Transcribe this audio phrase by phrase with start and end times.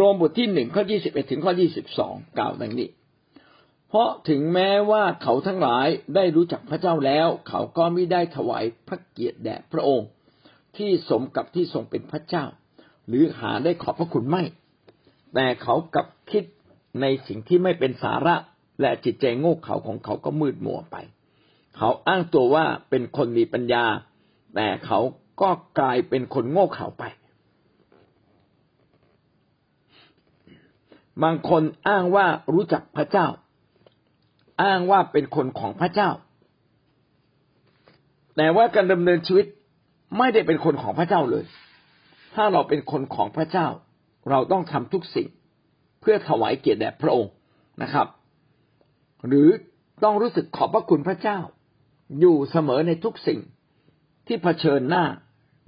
[0.00, 2.88] รวมบทที่หนึ่งข้อยี่สิบเอ็ดถึงข้อยี่สิบสองกล่าวดังนี้
[3.88, 10.08] เพราะถึงแม้ว่าเขาทั้งหลายได้รู้จักพระเจ้าแล้ว เขาก็ไม่ได้ถวายพระเกียรติแด่พระองค์
[10.76, 12.44] ที่สมกับที่ทรงเป็นพระเจ้า
[13.08, 14.42] หรือหาได้ขอบพระคุณไม่
[15.34, 16.44] แต่เขากลับคิด
[17.00, 18.36] ในสิ่งที่ไม่เป็นสาระ
[18.80, 20.96] และจิตใจโง่เขลาของเขาก็มืดมัวไป
[21.76, 23.84] เขาอ้างตัวว่าเป็นคนมีปัญญา
[24.54, 25.00] แต่เขา
[25.42, 27.04] ก็กลายเป็นคนโง่เขลาไป
[31.22, 33.26] บางคนอ้างว่ารู้จักพระเจ้า
[34.62, 36.10] อ้างว่าเป็นคนของพระเจ้า
[38.36, 39.46] แต่ว่าการดำเนินชีวิต
[40.18, 41.44] ไม่ได้เป็นคนของพระเจ้าเลย
[42.34, 43.68] ถ้าเราเป็นคนของพระเจ้า
[44.30, 45.28] เราต้องทำทุกสิ่ง
[46.00, 47.32] เพื่อถวายเกียรติแด่พระองค์
[47.82, 48.06] นะครับ
[49.26, 49.48] หรือ
[50.04, 51.38] ต้องรู้สึกขอบพระคุณพระเจ้า
[52.20, 53.40] อยู่เสมอในทุกสิ่ง
[54.26, 55.04] ที่เผชิญหน้า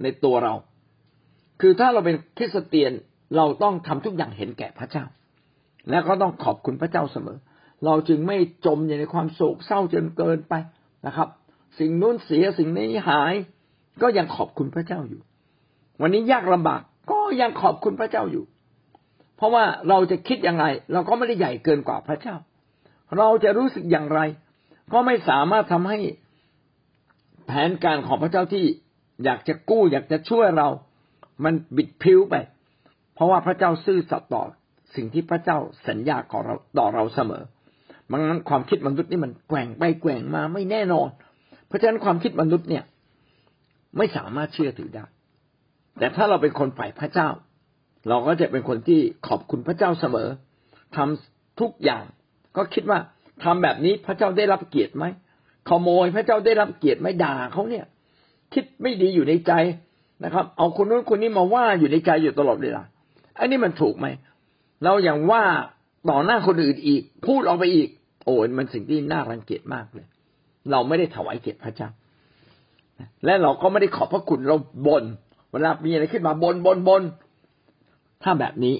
[0.03, 0.53] ในตัวเรา
[1.61, 2.91] คือถ้าเราเป็นคริสเตียน
[3.35, 5.05] เราต้องทำทุกอย่างเห็นแก่พระเจ้า
[5.89, 7.37] และก็ต้องขอบคุณพระเจ้าเสมอ
[7.85, 10.53] เราจึงไม่จมอยู่ในความโศกเศร้าจนเกินไป
[11.05, 11.27] นะครับ
[11.79, 13.33] สิ่งนู้นเสียสิ่งนี้หาย
[14.01, 15.21] ก็ยังขอบคุณพระเจ้าอยู่
[16.01, 16.81] วันนี้ยากลำบาก
[17.11, 18.45] ก็ยังขอบคุณพระเจ้าอยู่
[19.37, 22.35] เพราะว่าเราจะคิดยังไงเราก็ไม่ได้ใหญ่เกินกว่าพระเจ้า
[23.17, 24.19] เราจะรู้สึกอย่างไร
[24.93, 25.99] ก็ไม่สามารถทำให้
[27.45, 28.65] แผนการของพระเจ้าที่
[29.23, 30.69] อยากจะกู้อยากจะช่วยเรา
[31.43, 32.35] มันบิดพิ้วไป
[33.15, 34.43] เพราะว่าพระเจ้าซื่อสัตย์ต่อ
[34.95, 37.43] สิ่งที่พระเจ้าสัญญาขอเราต่อเราเสมอ
[38.09, 41.09] มันนั้นความคิดมนุษย์นี่มันแกว่งไปแกว่งมาไม่แน่นอน
[41.67, 42.83] เพราะฉะนั้นความคิดมนุษย์เนี่ย
[43.97, 45.05] ไม่สามารถเชื่อถือได้
[45.99, 47.29] แต่ถ้าเราเป็นคนฝ่ายพระเจ้า
[48.09, 50.29] เราก็จะเป็นคนที่ขอบคุณพระเจ้าเสมอ
[50.95, 52.03] ทำทุกอย่าง
[52.57, 52.99] ก็คิดว่า
[53.43, 55.05] ทำแบบนี้พระเจ้าได้รับเกียรติไหม
[55.69, 57.85] ขโมยพระเจ้าได้รับเกียรติไหมด่าเขาเนี่ย
[58.53, 59.51] คิดไม่ดีอยู่ในใจ
[60.23, 62.83] นะครับ เอาคนนู้นคนนี้มาว่าอยู่ในใจอยู่ตลอดเวลา
[63.39, 64.07] อันนี้มันถูกไหม
[64.83, 65.43] เราอย่างว่า
[66.09, 67.89] ต่อหน้าคนอื่นอีก พูดออกไปอีก
[68.23, 70.07] โอ้มันสิ่งที่น่ารังเกียจมากเลย
[70.71, 71.89] เราไม่ได้ถวายเกียรติพระเจ้า
[73.25, 75.03] และเราก็ไม่ได้ขอบพระคุณเราบน่น
[75.51, 77.03] เวลามีอะไรขึ้นมาบนบนบน
[78.23, 78.75] ถ้าแบบนี้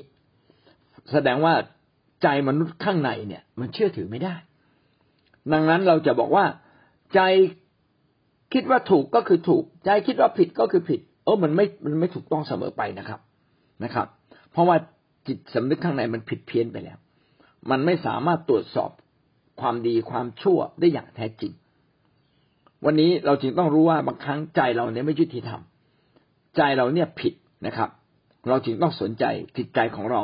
[1.11, 1.53] แสดงว่า
[2.23, 4.35] ใจมนุษย์ข้างในเนี่ย มันเชื่อถือไม่ได้
[5.51, 6.45] ดังนั้นเราจะบอกว่า
[7.15, 7.19] ใจ
[8.53, 13.19] คิดว่าถูกก็คือถูก ใจคิดว่าผิดก็คือผิด เออมันไม่มันไม่ถูกต้องเสมอไปนะครับ
[13.83, 14.07] นะครับ
[14.51, 14.77] เพราะว่า
[15.27, 16.97] จิตสำนึกข้างในมันผิดเพี้ยนไปแล้ว
[17.69, 18.91] มันไม่สามารถตรวจสอบ
[19.61, 21.53] ความดีความชั่วได้อย่างแท้จริง
[22.85, 25.61] วันนี้เราจึงต้องรู้ว่าบางครั้งใจเราเนี่ยไม่ยุติธรรม
[26.57, 27.33] ใจเราเนี่ยผิด
[27.65, 27.89] นะครับ
[28.49, 29.23] เราจึงต้องสนใจ
[29.57, 30.21] จิตใจของเรา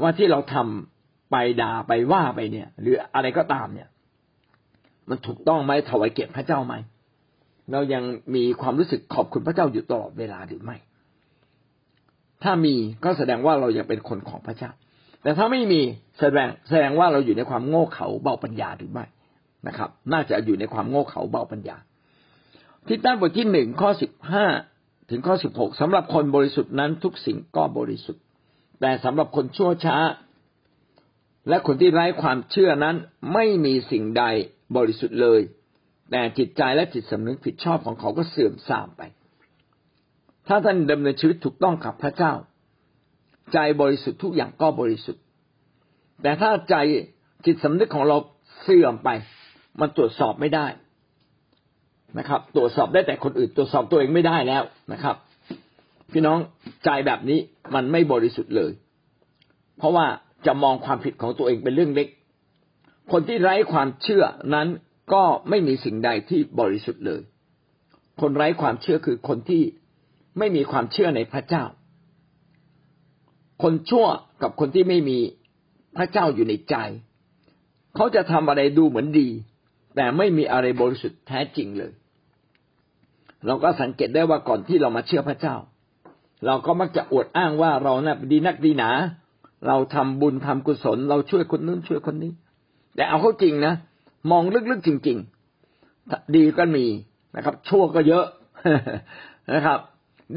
[0.00, 3.88] ว่าที่เราทำไปด่าไปว่าไปเนี่ย หรืออะไรก็ตามเนี่ย
[5.08, 6.74] มันถูกต้องไหมถวายเกียรติพระเจ้าไหม
[7.72, 8.04] เรายัง
[8.34, 10.76] มีความรู้สึกขอบคุณพระเจ้าอยู่ตลอดเวลาหรือไม่
[12.42, 12.74] ถ้ามี
[13.04, 14.70] ก็แสดงว่าเรายังเป็นคนของพระเจ้า
[15.22, 15.80] แต่ถ้าไม่มี
[16.18, 19.04] แสดงแสดงว่าเราอยู่ในความโง่เขลาเบาปัญญาหรือไม่
[19.66, 21.76] นะครับ น่าจะอยู่ในความโง่เขลาเบาปัญญา
[22.86, 24.46] ที่ตั้บทที่หนึ่งข้อสิบห้า
[25.10, 28.22] ถึงข้อสิบหกสำหรับคนบริสุทธิ์นั้นทุกสิ่งก็บริสุทธิ์
[28.80, 29.98] แต่สำหรับคนชั่วช้า
[31.48, 32.96] และคนที่ไร้ความเชื่อนั้น
[33.32, 34.24] ไม่มีสิ่งใด
[34.76, 35.40] บริสุทธิ์เลย
[36.10, 39.02] แต่จิตใจและจิตสำนึกผิดชอบของเขาก็เสื่อมทรามไป
[40.48, 42.32] ถ้าท่านดำเนินชีวิตถูกต้องกับพระเจ้า
[43.52, 45.22] ใจบริสุทธิ์ทุกอย่างก็บริสุทธิ์
[46.22, 46.76] แต่ถ้าใจ
[47.46, 48.16] จิตสำนึกของเรา
[48.62, 49.08] เสื่อมไป
[49.80, 50.66] มันตรวจสอบไม่ได้
[52.18, 54.62] นะครับ ตรวจสอบได้แต่คนอื่น ตรวจสอบตัวเองไม่ได้แล้ว
[54.92, 55.16] นะครับ
[56.12, 56.38] พี่น้อง
[56.84, 57.38] ใจแบบนี้
[57.74, 58.72] มันไม่บริสุทธิ์เลย
[59.78, 60.06] เพราะว่า
[60.46, 62.08] จะมองความผิดของตัวเองเป็นเรื่องเล็ก
[63.12, 64.24] คนที่ไร้ความเชื่อ
[64.54, 64.68] นั้น
[65.12, 67.20] ก็ไม่มีสิ่งใดที่บริสุทธิ์เลย
[68.20, 69.62] คนไร้ความเชื่อคือคนที่
[70.38, 71.64] ไม่มีความเชื่อในพระเจ้า
[73.62, 74.06] คนชั่ว
[74.42, 75.18] กับคนที่ไม่มี
[75.96, 76.74] พระเจ้าอยู่ในใจ
[77.94, 79.28] เขาจะทำอะไรดูเหมือนดี
[79.96, 81.92] แต่ไม่มีอะไรบริสุทธิ์แท้จริงเลย
[83.46, 85.56] เราก็สังเกตได้ว่าก่อนที่เรามาเชื่อพระเจ้า
[86.46, 88.90] เราก็มักจะอวดอ้างว่าเรานะ่ะดีนักดีหนา
[89.66, 92.32] เราทำบุญทำกุศล เราช่วยคนนู้นช่วยคนนี้
[92.96, 93.74] แต่เอาเข้าจริงนะ
[94.30, 95.18] มองลึกๆจริง
[95.76, 96.84] ๆ ดีก็มี
[97.36, 98.26] นะครับ ชั่วก็เยอะ
[99.54, 99.80] นะครับ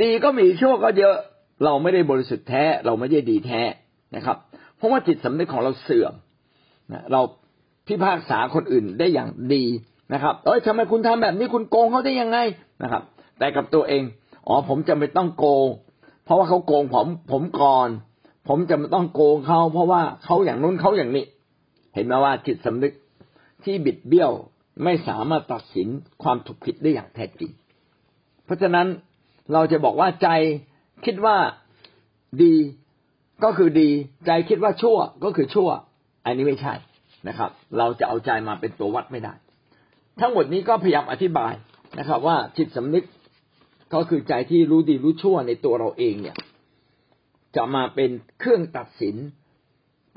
[0.02, 1.16] ดีก็มีชั่วก็เยอะ
[1.64, 3.62] เราไม่ได้บริสุทธิ์แท้ เราไม่ได้ดีแท้
[4.16, 4.38] นะครับ
[4.78, 6.14] เพราะว่าจิตสำนึกของเราเสื่อม
[6.92, 7.22] นะเรา
[7.88, 9.64] พิพากษาคนอื่นได้อย่างดี
[10.14, 12.38] นะครับ เอ้ยทำไมคุณทำแบบนี้คุณโกงเขาได้ยังไง
[12.84, 13.04] นะครับ
[13.40, 14.04] แต่กับตัวเอง
[14.48, 15.68] อ๋อผมจะไม่ต้องโกง
[16.26, 17.90] เพราะว่าเขาโกงผมผมก่อน
[18.48, 21.26] ผมจะไม่ต้องโกงเขาเพราะว่าเขาอย่างนู้นเขาอย่างนี้
[21.96, 22.94] เห็นไหมว่าจิตสำนึก
[23.64, 24.32] ที่บิดเบี้ยว
[24.84, 25.88] ไม่สามารถตัดสิน
[26.24, 27.52] ความถูกผิดได้อย่างแท้จริง
[28.46, 28.88] เพราะฉะนั้น
[29.54, 30.30] เราจะบอกว่าใจ
[31.06, 31.38] คิดว่า
[32.44, 32.56] ดี
[33.44, 33.90] ก็คือดี
[34.26, 35.70] ใจคิดว่าชั่วก็คือชั่ว
[36.26, 36.74] อันนี้ไม่ใช่
[37.28, 39.34] นะครับ เราจะเอาใจมาเป็นตัววัดไม่ได้
[40.20, 41.54] ทั้งหมดนี้ก็พยายามอธิบาย
[42.00, 43.06] นะครับ ว่าจิตสำนึก
[43.94, 46.38] ก็คือใจที่รู้ดีรู้ชั่วในตัวเราเองเนี่ย
[47.56, 48.10] จะมาเป็น
[48.40, 49.16] เครื่องตัดสิน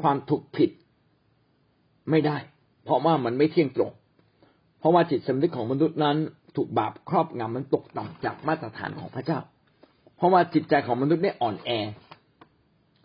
[0.02, 0.70] ความถูกผิด
[2.10, 2.36] ไม่ได้
[2.84, 3.92] เพราะว่ามันไม่เที่ยงตรง
[4.78, 6.16] เพราะว่าจิตสำนึกของมนุษย์นั้น
[6.56, 9.40] ถูกบาปครอบงำมันตกต่ำจากมาตรฐานของพระเจ้า
[10.16, 11.70] เพราะว่าจิตใจของมนุษย์เนี่ยอ่อนแอ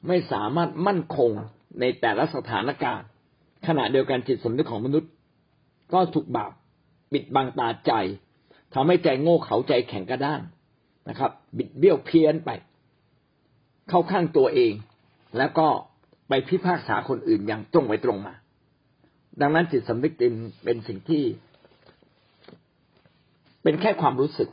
[0.08, 1.32] ไม่สามารถมั่นคง
[1.80, 3.08] ในแต่ละสถานการณ์
[3.68, 5.10] ขณะเดียวกันจิตสำนึกของมนุษย์
[5.94, 6.52] ก็ถูกบาป
[7.12, 7.92] ปิดบังตาใจ
[8.74, 10.42] ทำให้ใจโง่เขาใจแข็งกระด้าง
[11.10, 12.50] นะครับ บิดเบี้ยวเพี้ยนไป
[13.90, 14.74] เข้าข้างตัวเอง
[15.38, 15.68] แล้วก็
[16.30, 18.34] ไปพิพากษาคนอื่นอย่างตรงไปตรงมา
[19.42, 20.34] ดังนั้นจิตสำนึกเป็น
[20.64, 21.24] เป็นสิ่งที่
[23.68, 24.50] เป็นแค่ความรู้สึก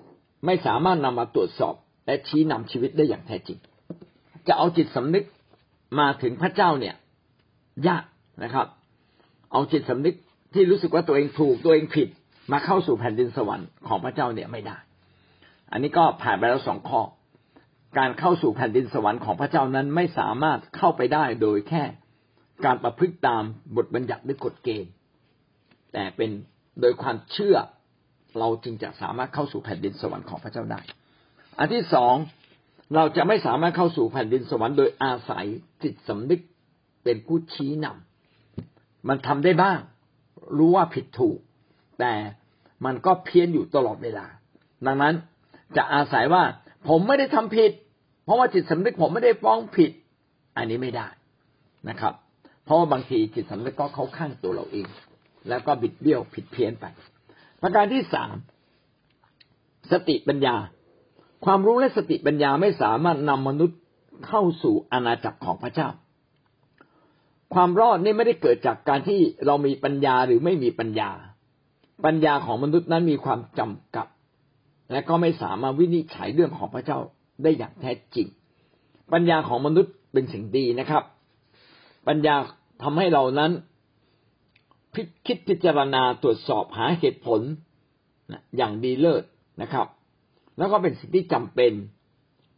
[0.46, 1.74] ไม่สามารถนำมาตรวจสอบ
[2.06, 3.58] และชี้นำชีวิตได้อย่างแท้จริง
[4.46, 5.24] จะเอาจิตสำนึก
[5.98, 6.94] มาถึงพระเจ้าเนี่ย
[7.88, 8.04] ยาก
[8.44, 8.66] นะครับ
[9.52, 10.14] เอาจิตสำนึก
[10.54, 12.08] ที่รู้สึกว่าตัวเองถูกตัวเองผิด
[12.52, 14.76] มาเข้าสู่แผ่นดินสวรรค์ของพระเจ้าเนี่ยไม่ได้
[15.72, 17.02] อันนี้ก็ผ่านไปแล้วสองข้อ
[17.98, 21.84] การเข้าสู่แผ่นดินสวรรค์ของพระเจ้านั้นไม่สามารถเข้าไปได้โดยแค่
[22.64, 23.42] การประพฤติตาม
[23.76, 24.92] บทบัญญัติหรือกฎเกณฑ์
[25.92, 26.30] แต่เป็น
[26.80, 27.58] โดยความเชื่อ
[28.38, 30.80] เราจึงจะสามารถเข้าสู่แผ่นดินสวรรค์ของพระเจ้าได้
[31.58, 32.14] อันที่สอง
[32.94, 35.46] เราจะไม่สามารถเข้าสู่แผ่นดินสวรรค์โดยอาศัย
[35.82, 36.40] จิตสำนึก
[37.04, 39.78] เป็นผู้ชี้นำมันทำได้บ้าง
[40.58, 41.38] รู้ว่าผิดถูก
[42.00, 42.12] แต่
[42.84, 44.26] มันก็เพี้ยนอยู่ตลอดเวลา
[44.86, 45.14] ดังนั้น
[45.76, 46.42] จะอาศัยว่า
[46.88, 47.70] ผมไม่ได้ทำผิด
[48.24, 49.90] เพราะว่าจิตสำนึกผมไม่ได้ฟ้องผิด
[50.56, 51.08] อันนี้ไม่ได้
[51.88, 52.14] นะครับ
[52.64, 54.86] เพราะว่าบางทีจิตสำนึกก็เข้าข้างตัวเราเอง
[55.48, 56.86] แล้วก็บิดเบี้ยวผิดเพี้ยนไป
[57.66, 58.34] ประการที่สาม
[59.92, 60.56] สติปัญญา
[61.44, 63.78] ความรู้และสติปัญญาไม่สามารถนำมนุษย์
[64.26, 65.88] เข้าสู่อาณาจักรของพระเจ้า
[67.54, 71.10] ความรอดนี่ไม่ได้เกิดจากการที่เรามีปัญญาหรือไม่มีปัญญา
[72.04, 74.06] ปัญญาของมนุษย์นั้นมีความจำกัด
[74.92, 76.98] และก็ไม่สามารถวินิจฉัยเรื่องของพระเจ้า
[77.42, 78.26] ได้อย่างแท้จริง
[79.12, 81.02] ปัญญาของมนุษย์เป็นสิ่งดีนะครับ
[82.08, 82.34] ปัญญา
[82.82, 83.52] ทำให้เรานั้น
[85.26, 87.40] คิดพิจารณาตรวจสอบหาเหตุผล
[88.56, 89.24] อย่างดีเลิศ
[89.62, 89.86] นะครับ
[90.58, 91.72] แล้วก็เป็นสิ่งที่จำเป็น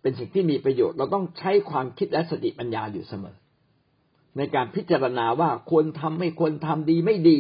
[0.03, 3.37] เป็นสิ่งที่มีประโยชน์ เราต้องใช้ความคิดและสติปัญญาอยู่เสมอ
[4.37, 7.39] ในการพิจารณาว่าควรทำไม่ควรทำดีไม่ดี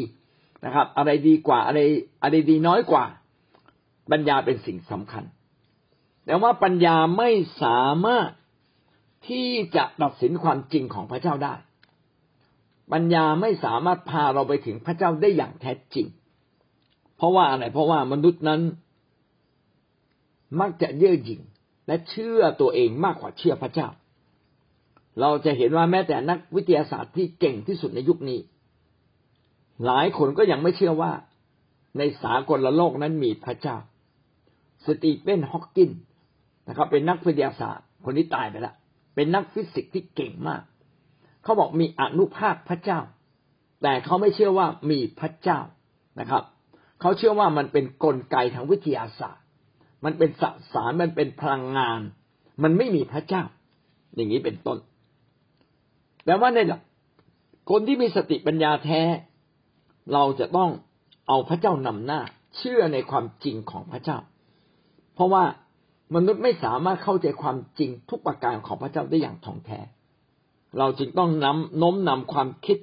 [0.64, 1.80] นะครับ อะไรดีกว่าอะไร
[2.22, 3.04] อะไรดีน้อยกว่า
[4.12, 5.24] ปัญญาเป็นสิ่งสำคัญ
[6.26, 7.30] แต่ว่าปัญญาไม่
[7.62, 8.30] สามารถ
[9.28, 11.54] ที่จะตัดสินความจริงของพระเจ้าได้
[12.92, 16.06] ปัญญาไม่สามารถพาเราไปถึงพระเจ้าได้อย่างแท้จริง
[17.16, 18.60] เพราะว่าอะไรเพราะว่ามนุษย์นั้น
[20.60, 21.40] มักจะเย่อหยิ่ง
[21.86, 23.88] และเชื่อตัวเองมากกว่าเชื่อพระเจ้า
[25.20, 28.40] เราจะเห็นว่าแม้แต่นักวิทยาศาสตร์ที่เก่งที่สุดในยุคนี้
[29.86, 31.12] หลายคนก็ยังไม่เชื่อว่า
[31.98, 33.76] ในสากลโลกนั้นมีพระเจ้า
[34.86, 35.90] สตีเฟนฮอกกิน
[36.68, 38.74] นะครับ เป็นนักวิทยาศาสตร์ คนนี้ตายไปแล้ว
[39.14, 40.62] เป็นนักฟิสิกส์ที่เก่งมาก
[41.46, 43.00] เขาบอกมีอนุภาคพระเจ้า
[43.82, 45.60] แต่เขาไม่เชื่อว่ามีพระเจ้า
[46.20, 46.42] นะครับ
[47.00, 49.44] เขาเชื่อว่ามันเป็นนกลไกทางวิทยาศาสตร์
[50.04, 52.00] มันเป็นสสารมันเป็นพลังงาน
[52.62, 53.42] มันไม่มีพระเจ้า
[54.14, 54.78] อย่างนี้เป็นต้น
[56.24, 56.80] แต่ว่าในหลัก
[57.70, 59.02] คนที่มีสติปัญญาแท้
[60.12, 60.70] เราจะต้อง
[61.28, 62.20] เอาพระเจ้านำหน้า
[62.56, 64.18] เชื่อในความจริงของพระเจ้า
[65.14, 65.44] เพราะว่า
[66.14, 69.80] มนุษย์ไม่สามารถเข้าใจความจริงทุกประการของพระเจ้าได้อย่างท่องแท้
[70.78, 72.78] เราจึงต้องนำน้มนำความคิด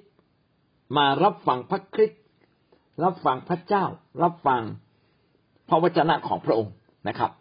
[0.98, 2.22] มารับฟังพระคริสต์
[3.04, 3.86] รับฟังพระเจ้า
[4.24, 4.62] รับฟัง
[5.70, 6.74] พระวจนะของพระองค์
[7.08, 7.32] นะครับ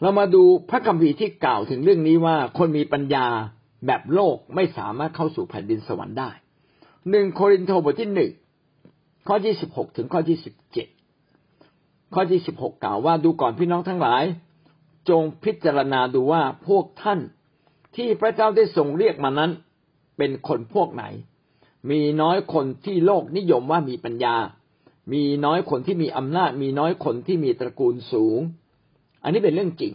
[0.00, 3.26] เรามาดูพระคัมภีร์ที่กล่าวถึงเรื่องนี้ว่าคนมีปัญญา
[3.86, 6.30] แบบโลกไม่สามารถเข้าสู่แผ่นดินสวรรค์ได้
[7.10, 8.32] หนึ่งโครินธ์บทที่หนึ่ง
[9.28, 10.88] ข้อที่สิบหกถึงข้อที่สิบเจ็ด
[12.14, 14.22] ข้อที่สิบหกกล่าวว่าดูก่อนพี่น้องทั้งหลาย
[15.08, 17.20] จงพิจารณาดูว่าพวกท่าน
[17.96, 19.50] ที่พระเจ้าได้ทรงเรียกมานั้น
[20.16, 21.04] เป็นคนพวกไหน
[21.90, 24.36] มีน้อยคนที่โลกนิยมว่ามีปัญญา
[25.12, 28.40] มีน้อยคนที่มีอำนาจ มีน้อยคนที่มีตระกูลสูง
[29.22, 29.92] อันนี้เป็นเรื่องจริง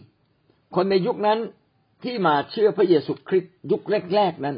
[0.74, 1.38] คนในยุคนั้น
[2.02, 3.82] ที่มาเชื่อพระเยซูคริสต์ยุค
[4.14, 4.56] แรกๆนั้น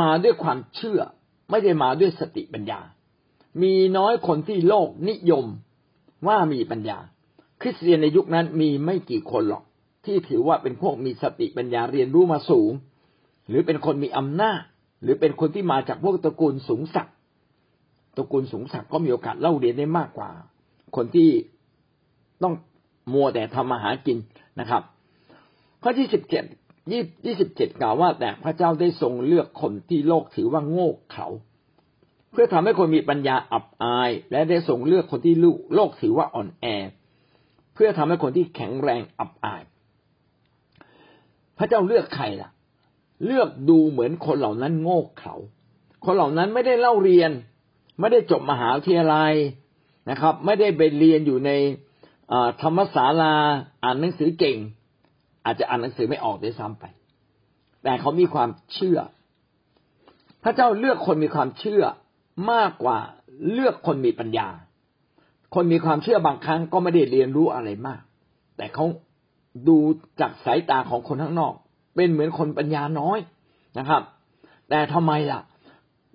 [0.00, 1.00] มาด้วยความเชื่อ
[1.50, 2.80] ไม่ได้มาด้วยสติปัญญา
[3.62, 5.46] มีน้อยคนที่โลกนิยม
[6.26, 6.98] ว่ามีปัญญา
[7.60, 9.62] คริสเตียนในยุคนั้นมีไม่กี่คนหรอก
[10.04, 12.72] ที่ถือว่าเป็นพวกมีสติปัญญาเรียนรู้มาสูง
[13.48, 14.60] หรือเป็นคนมีอำนาจ
[15.02, 17.08] หรือเป็นคนที่มาจากพวกตระกูลสูงสัก
[18.16, 20.30] ตระกูลสูงสักก็มีโอกาสเล่าเรียนได้มากกว่า
[20.96, 21.30] คนที่
[22.42, 22.54] ต้อง
[23.12, 24.18] มัวแต่ทำมาหากิน
[24.60, 24.82] นะครับ
[25.82, 26.44] ข้อที่สิบเจ็ด
[26.90, 31.26] ยี่ยี่สิบเจ็ดกล่าวว่า แต่พระเจ้าได้ทรงเลือกคนที่โลกถือว่าโง่เขลา
[32.32, 35.34] เพื่อทำให้คนมีปัญญาอับอาย และได้ทรงเลือกคนที่
[35.74, 36.66] โลกถือว่าอ่อนแอ
[37.80, 39.62] พื่อทำให้คนที่แข็งแรงอับอาย
[41.58, 42.50] พระเจ้าเลือกใครล่ะ
[43.26, 45.34] เลือกดูเหมือนคนเหล่านั้นโง่เขลา
[46.04, 47.30] คนเหล่านั้นไม่ได้เล่าเรียน
[48.00, 49.34] ไม่ได้จบมหาวิทยาลัย
[50.10, 51.50] นะครับ ไม่ได้ไปเรียนอยู่ใน
[52.62, 53.34] ธรรมศาลา
[53.84, 54.58] อ่านหนังสือเก่ง
[55.44, 56.84] อาจจะอ่านหนังสือไม่ออกด้วยซ้ำไป
[57.82, 58.98] แต่เขามีความเชื่อ
[60.42, 61.82] พระเจ้าเลือกคนมีความเชื่อ
[62.52, 62.98] มากกว่า
[63.52, 64.48] เลือกคนมีปัญญา
[65.54, 68.00] คนมีความเชื่อบางครั้งก็ไม่ได้เรียนรู้อะไรมาก
[68.56, 68.84] แต่เขา
[69.68, 69.78] ดู
[70.20, 71.54] จากสายตาของคนข้างนอก
[71.96, 73.18] เป็นเหมือนคนปัญญาน้อย
[73.78, 74.02] นะครับ
[74.68, 75.40] แต่ทำไมล่ะ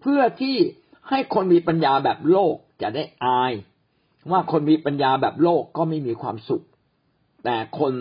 [0.01, 0.55] เพื่อที่
[1.09, 3.53] ให้คนมีปัญญาแบบโลกจะได้อาย
[4.31, 6.63] ว่าคนมีปัญญาแบบโลกก็ไม่มีความสุข
[7.45, 7.93] แต่คน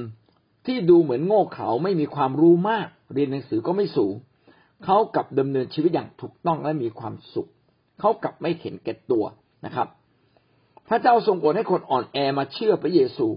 [0.67, 4.15] ที่ดูเหมือนโง่เขลาไม่มีความรู้มาก เรียนหนังสือก็ไม่สูง
[4.85, 7.49] เขากลับดำเนินชีวิตอย่างถูกต้องและมีความสุข
[8.01, 9.25] เขากลับไม่เห็นแก่ตัว
[9.65, 9.89] นะครับ
[10.89, 13.29] พระเจ้าทรงโปรดให้คนอ่อนแอมาเชื่อพระเยซู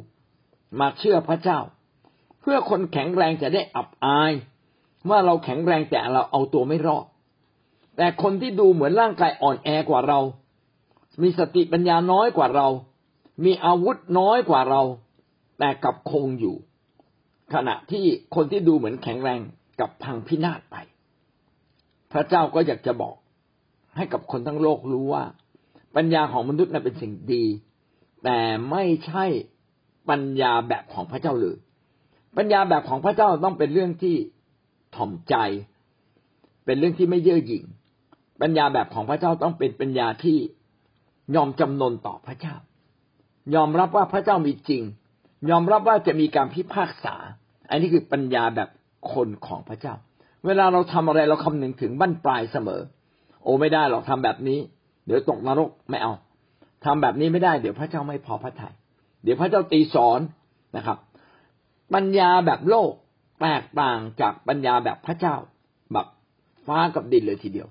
[0.79, 1.59] มาเชื่อพระเจ้า
[2.41, 4.33] เพื่อคนแข็งแรงจะได้อับอาย
[5.09, 7.05] ว่าเราแข็งแรงแต่เราเอาตัวไม่รอด
[7.97, 10.19] แต่คนที่ดูเหมือนร่างกายอ่อนแอกว่าเรา
[11.21, 12.67] มีสติปัญญาน้อยกว่าเรา
[13.45, 14.81] มีอาวุธน้อยกว่าเรา
[15.59, 16.55] แต่กับคงอยู่
[17.53, 19.39] ขณะที่คนที่ดูเหมือนแข็งแรง
[19.79, 20.75] กับพังพินาศไป
[22.11, 23.15] พระเจ้าก็อยากจะบอก
[23.97, 25.23] ให้กับคนทั้งโลกรู้ว่า
[25.95, 27.45] ปัญญาของมนุษย์นั้นเป็นสิ่งดี
[28.23, 28.39] แต่
[28.71, 29.25] ไม่ใช่
[30.09, 31.57] ปัญญาแบบของพระเจ้าเลย
[32.37, 34.15] ปัญญาแบบของพระเจ้าต้องเป็นเรื่องที่
[34.95, 35.35] ถ่อมใจ
[36.65, 37.63] เป็นเรื่องที่ไม่เย่อหยิ่ง
[38.41, 40.37] ปัญญาแบบของพระเจ้าต้องเป็นปัญญาที่
[41.35, 42.55] ยอมจำนนต่อพระเจ้า
[43.55, 44.83] ยอมรับว่าพระเจ้ามีจริง
[45.49, 47.15] ยอมรับว่าจะมีการพิพากษา
[47.69, 48.69] อันนี้คือปัญญาแบบ
[49.13, 49.93] คนของพระเจ้า
[50.45, 52.81] เวลาเราทำอะไรเราคำนึงถึงบั้นปลายเสมอ
[53.43, 54.59] โอ้ไม่ได้หรอกทำแบบนี้
[55.05, 56.13] เดี๋ยวตกนรกไม่เอา
[56.85, 58.73] ทำแบบนี้ไม่ได้ เดี๋ยวพระเจ้าไม่พอพระทยัย
[59.23, 60.19] เดี๋ยวพระเจ้าตีสอน
[60.77, 60.97] นะครับ
[61.93, 62.91] ปัญญาแบบโลก
[63.41, 65.35] แตกต่างจากปัญญาแบบพระเจ้า
[65.93, 66.07] แบบ
[66.67, 67.67] ฟ้ากับดินเลยทีเดียว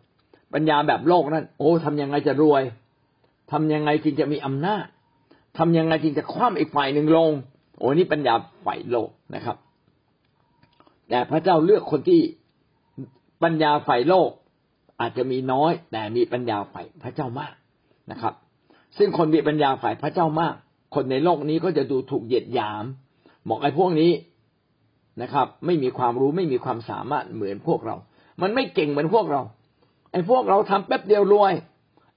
[0.55, 2.63] ปัญญาแบบโลกนั้น โอ้ทำยังไงจะรวย
[3.53, 4.87] ทำยังไงจึงจะมีอำนาจ
[5.59, 7.31] ทำยังไงจึงจะคว่ำอีกฝ่ายหนึ่งลง
[7.79, 9.57] โอ้นี่ปัญญาฝ่ายโลกนะครับ
[11.09, 12.21] แต่พระเจ้าเลือกคนที่
[13.43, 14.31] ปัญญาฝ่ายโลก
[15.01, 17.55] อาจจะมีน้อย แต่มีปัญญาฝ่ายพระเจ้ามาก
[18.11, 18.35] นะครับ
[18.99, 20.55] ซึ่งคนมีปัญญาฝ่ายพระเจ้ามาก
[20.95, 22.85] คนในโลกนี้ก็จะดูถูกเหยียดหยาม
[23.49, 24.11] บอกไอ้พวกนี้
[25.23, 27.97] นะครับ ไม่มีความรู้ไม่มีความสามารถเหมือนพวกเรา
[28.43, 29.41] มันไม่เก่งเหมือนพวกเรา
[30.13, 31.53] ไอ้พวกเราทำแป๊บเดียวรวย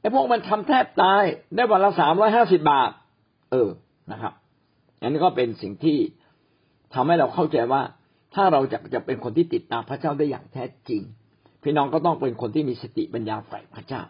[0.01, 1.24] ไอ้พวกมันทำแทบตาย
[1.55, 2.91] ได้วันละสามร้อยห้าสิบาท
[3.51, 3.69] เออ
[4.12, 4.34] นะครับ
[5.01, 5.98] อันนี้ก็เป็นสิ่งที่
[6.93, 7.81] ทำให้เราเข้าใจว่า
[8.36, 11.01] ถ้าเราจะจะเป็นคนที่ติดตามพระเจ้าได้อย่างแท้จริง
[11.70, 14.02] พี่น้องก็ต้องเป็นคนที่มีสติปัญญาฝ่ายพระเจ้า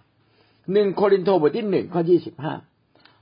[0.71, 2.53] หนึ่งโครินโตบทที่หนึ่งข้อยี่สิบห้า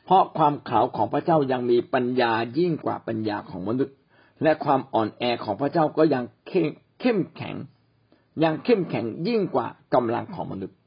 [0.06, 3.96] เพราะความขาวของพระเจ้ายังมีปัญญายิ่งกว่าปัญญาของมนุษย์
[4.44, 7.56] และความอ่อนแอของพระเจ้าก็ยังเข้มแข็ง
[8.44, 10.77] ยังเข้มแข็งยิ่งกว่ากำลังของมนุษย์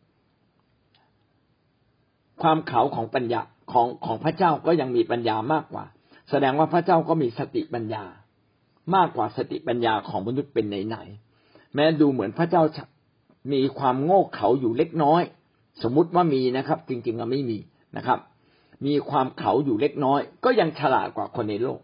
[2.43, 3.41] ความเขาของปัญญา
[3.73, 5.85] ของของพระเจ้าก็ยังมีปัญญามากกว่า
[6.31, 8.05] แสดงว่าพระเจ้าก็มีสติปัญญา
[8.95, 12.65] มากกว่าสติปัญญาของมนุษย์เป็นไหนๆแม้ดูเหมือนพระเจ้า
[13.53, 15.23] มีความโง่เขลาอยู่เล็กน้อย
[15.83, 17.59] สมมุติว่ามีนะครับ จริงๆก็ไม่มี
[17.97, 18.19] นะครับ
[18.87, 21.81] มีความเขาอยู่เล็กน้อย ก็ยังฉลาดกว่าคนในโลก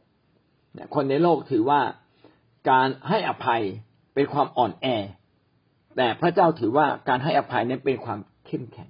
[0.95, 1.81] คนในโลกถือว่า
[2.71, 3.63] การให้อภัย
[4.15, 4.87] เป็นความอ่อนแอ
[5.97, 8.89] แต่พระเจ้าถือว่าการให้อภัยนั้นเป็นความเข้มแข็ง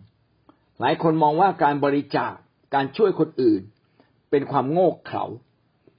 [0.80, 2.32] หลายคนมองว่าการบริจาค
[2.74, 3.62] การช่วยคนอื่น
[4.30, 5.24] เป็นความโง่เขลา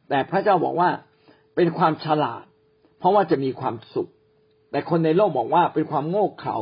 [0.09, 0.89] แต่พระเจ้าบอกว่า
[1.55, 2.43] เป็นความฉลาด
[2.99, 4.09] เพราะว่าจะมีความสุข
[4.71, 6.57] แต่คนในโลกบอกว่าเป็นความโง่เขลา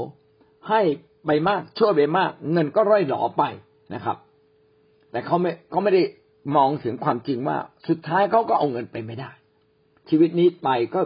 [0.70, 0.82] ให้
[1.26, 3.44] ไปมากช่วยไปมาก เงินก็ร่อยหลอไป
[3.94, 4.18] นะครับ
[5.12, 6.04] แต่เขาไม่เขาไม่ได้
[6.56, 7.58] มองถึงความจริงว่า
[7.88, 9.32] สุดท้ายเขาก็เอาเงินไปไม่ได้
[10.10, 11.02] ชีวิตนี้ไปก็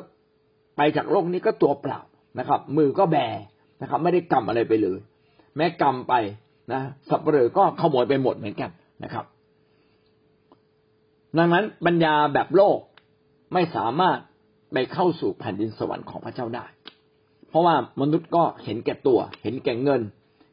[0.77, 1.99] ไปจากโลกนี้ก็ตัวเปล่า
[2.39, 3.17] นะครับ มือก็แบ
[3.81, 4.99] นะครับ ไม่ได้กำอะไรไปเลย
[5.55, 6.13] แม้กำไป
[6.71, 8.71] นะสับเปลือก็ขโมยไปหมดเหมือนกัน
[9.03, 9.25] นะครับ
[11.37, 12.79] ดังนั้นปัญญาแบบโลก
[13.53, 14.17] ไม่สามารถ
[14.73, 16.65] ไปเข้าสู่แผ่นดินสวรรค์ของพระเจ้าได้
[17.49, 20.01] เพราะว่ามนุษย์ก็เห็นแก่ตัว เห็นแก่เงิน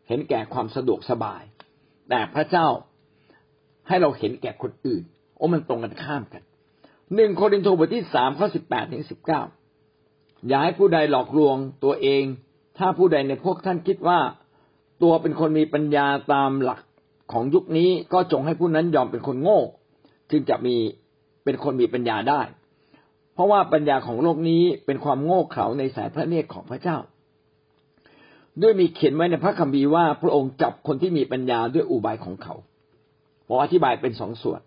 [0.08, 1.42] เห็นแก่ความสะดวกสบาย
[2.08, 2.66] แต่พระเจ้า
[3.88, 5.02] ให้เราเห็นแก่คนอื่น
[5.36, 6.42] โอ้มันตรงกันข้ามกัน
[7.14, 9.42] หนึ่งโครินธ์บทที่สามข้อสิบแปดถึงสิบเก้า
[10.48, 12.24] อย่าให้ผู้ใดหลอกลวงตัวเอง
[12.78, 14.20] ถ้าผู้ใดในพวกท่านคิดว่า
[15.02, 16.80] ตัวเป็นคนมีปัญญาตามหลัก
[17.32, 19.60] ของยุคนี้ก็จงให้ผู้นั้นยอมเป็นคนโง่
[20.30, 20.76] จึงจะมี
[21.44, 22.40] เป็นคนมีปัญญาได้
[23.34, 26.96] เพราะว่าปัญญาของโลกนี้เป็นความโง่เขลาในสายพระเนตรของพระเจ้า
[28.62, 32.54] ด้วยมีเขียนไว้ในพระคัมภีร์ว่าพระองค์จับคนที่มีปัญญาด้วยอุบายของเขา
[33.46, 34.60] ผมอธิบายเป็นสองส่วน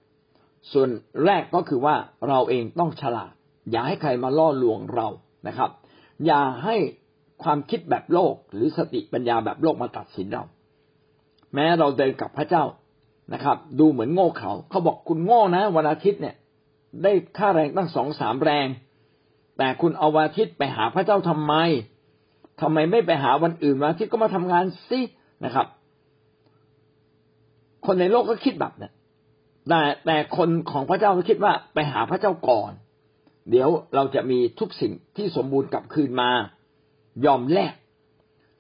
[0.72, 0.90] ส่วน
[1.26, 1.96] แรกก็คือว่า
[2.28, 3.32] เราเองต้องฉลาด
[3.72, 5.08] อย่าให้ใครมาล่อลวงเรา
[5.48, 5.70] นะครับ
[6.26, 6.76] อย่าให้
[7.44, 10.44] ความคิดแบบโลกหรือสติปัญญาแบบโลกมาตัดสินเรา
[11.54, 12.64] แม้เราเดินกับพระเจ้า
[13.34, 16.36] นะครับ ดูเหมือนโง่เขาเขาบอกคุณโง่นะวันอาทิตย์เนี่ย
[17.04, 18.68] ได้ค่าแรงตั้งสองสามแรง
[19.58, 21.54] แต่คุณเอาวันอาทิตย์ไปหาพระเจ้าทำไม
[22.62, 25.00] ทำไมไม่ไปหาวันอื่นวันอาทิตย์ก็มาทำงานสิ
[25.46, 25.68] นะครับ
[27.86, 28.94] คนในโลกก็คิดแบบนั้น
[29.70, 32.72] แต่แต่คนของพระเจ้าคิดว่าไปหาพระเจ้าก่อน
[33.50, 36.30] เดี๋ยวเราจะมีทุกสิ่งที่สมบูรณ์กลับคืนมา
[37.26, 37.74] ยอมแลก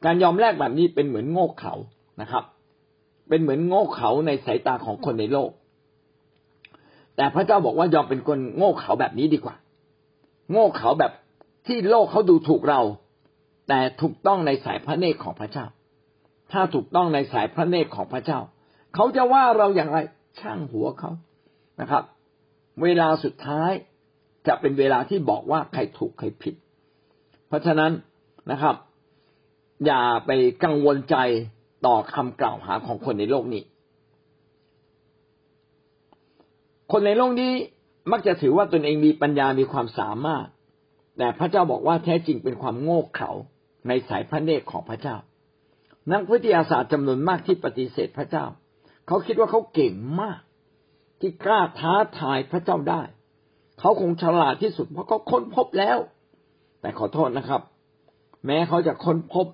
[0.05, 1.73] การยอมแลกแบบนี้เป็นเหมือนโง่เขา
[2.21, 2.43] นะครับ
[3.29, 5.51] เป็นเหมือนโง่เขาในสายตาของคนในโลก
[7.17, 9.55] แต่พระเจ้าบอกว่ายอมเป็นคนโง่เขาแบบนี้ดีกว่า
[10.51, 11.11] โง่เขาแบบ
[11.67, 12.81] ที่โลกเขาดูถูกเรา
[13.67, 15.65] แต่ถูกต้องในสายพระเนตรของพระเจ้า
[16.51, 18.39] ถ้าถูกต้องในสายพระเนตรของพระเจ้า
[18.95, 19.97] เขาจะว่าเราอย่างไร
[20.39, 21.11] ช่างหัวเขา
[21.81, 22.03] นะครับ
[22.83, 23.71] เวลาสุดท้าย
[24.47, 26.55] จะเป็นเวลาที่บอกว่าใครถูกใครผิด
[27.47, 27.91] เพราะฉะนั้น
[28.51, 28.75] นะครับ
[29.85, 30.31] อย่าไป
[30.63, 31.15] กังวลใจ
[31.85, 33.63] ต่อคำกล่าวหาของคนในโลกนี้
[36.91, 37.53] คนในโลกนี้
[38.11, 40.47] มักจะถือว่าตนเองมีปัญญามีความสามารถ
[41.17, 43.31] แต่พระเจ้าบอกว่าแท้จริงเป็นความโง่เขลา
[43.87, 45.15] ในสายพระเนตรของพระเจ้า
[46.13, 48.45] นักวิทยาศาสตร์จำนวนมากที่ปฏิเสธพระเจ้า
[49.07, 50.39] เขาคิดว่าเขาเก่งมาก
[51.19, 53.01] ที่กล้าท้าทายพระเจ้าได้
[53.79, 55.97] เขาคงฉลาดที่สุดเพราะเขาค้นพบแล้ว
[56.81, 57.61] แต่ขอโทษนะครับ
[58.45, 59.47] แม้เขาจะค้นพบ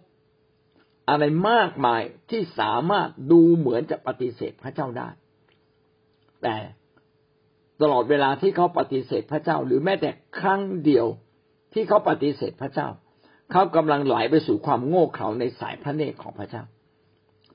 [1.10, 5.10] อะไรมากมายที่สามารถดูเหมือนจะปฏิเสธพระเจ้าได้
[6.44, 6.56] แต่
[7.84, 11.08] ตลอดเวลาที่เขาปฏิเสธพระเจ้า หรือแม้แต่ครั้งเดียว
[11.74, 12.88] ที่เขาปฏิเสธพระเจ้า
[13.52, 16.64] เขากำลังไหลไปสู่ความโง่เขลาในสายพระเนตรของพระเจ้า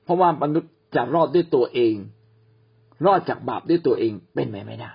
[0.03, 1.95] เพราะว่ามนุษย์จะรอดด้วยตัวเอง
[3.05, 4.93] รอดจากบาปด้วยตัวเองเป็นไปไม่ได้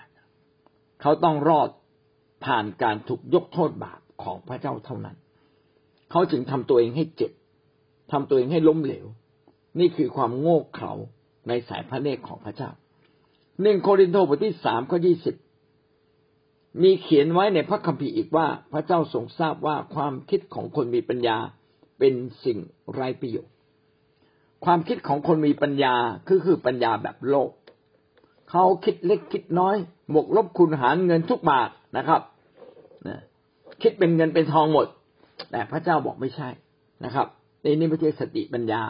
[1.01, 1.69] เขาต้องรอด
[2.45, 5.17] ผ่านการถูกยกโทษบาปของพระเจ้าเท่านั้น
[6.11, 7.33] เขาจึงทำตัวเองให้เจ็บ
[8.13, 9.07] ทำตัวเองให้ล้มเหลว
[9.79, 10.93] นี่คือความโง่เขลา
[11.49, 12.71] ในสายพระเนตรของพระเจ้า
[13.63, 15.35] หนึ่งโครินธ์บทที่สามข้อยี่สิบ
[16.83, 21.37] มีเขียนไว้ในพระคัมภีร์อีกว่า พระเจ้าทรงทราบว่าความคิดของคนมีปัญญา
[21.99, 22.15] เป็น
[22.45, 22.59] สิ่ง
[22.93, 23.53] ไร้ประโยชน์
[24.65, 25.95] ความคิดของคนมีปัญญา
[26.27, 27.51] คือคือปัญญาแบบโลก
[28.51, 29.77] เขาคิดเล็กคิดน้อย
[30.15, 32.21] บวกลบคูณหารเงินทุกบาทนะครับ
[33.83, 34.87] คิดเป็นเงินเป็นทองหมด
[35.51, 36.49] แต่พระเจ้าบอกไม่ใช่
[37.05, 37.27] นะครับ
[37.63, 38.83] ในนี่ไม่ใช่สติปัญญา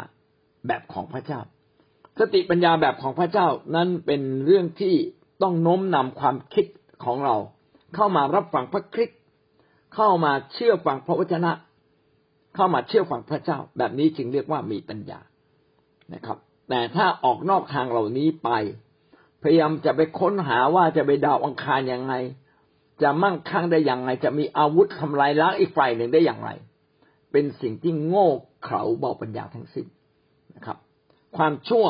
[0.66, 1.40] แบบของพระเจ้า
[2.18, 4.94] สติปัญญาแบบของพระเจ้านั้นเป็นเรื่องที่
[5.42, 6.66] ต้องโน้มนำความคิด
[7.04, 7.36] ของเรา
[7.94, 9.20] เข้ามารับฟังพระคริสต์
[9.94, 11.52] เข้ามาเชื่อฟังพระวจนะ
[12.54, 15.20] เข้ามาเชื่อฟังพระเจ้า แบบนี้จึงเรียกว่ามีปัญญา
[16.14, 18.50] นะครับ แต่ถ้าออกนอกทางเหล่านี้ไป
[19.42, 22.14] พยายามจะไปค้นหาว่าจะไปดาวอังคารยังไง
[23.02, 26.50] จะมั่งคั่งได้อย่างไร จะมีอาวุธทำลายล้างอีกฝ่ายหนึ่งได้อย่างไร
[27.32, 28.28] เป็นสิ่งที่โง่
[28.62, 29.86] เขลาเบาปัญญาทั้งสิ้น
[31.36, 31.86] ความชั่ว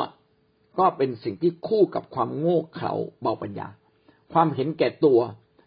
[0.78, 3.68] ก็เป็นสิ่งที่คู่กับความโง่เขลาเบาปัญญา
[4.33, 5.20] ความเห็นแก่ตัว